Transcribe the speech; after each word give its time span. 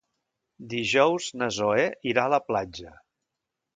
Dijous 0.71 1.27
na 1.41 1.49
Zoè 1.57 1.85
irà 2.13 2.25
a 2.25 2.33
la 2.35 2.41
platja. 2.49 2.99